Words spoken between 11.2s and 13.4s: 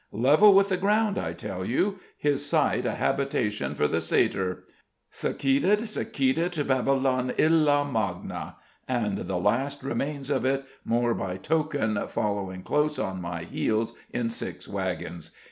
token, following close on